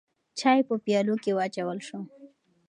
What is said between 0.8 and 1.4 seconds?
پیالو کې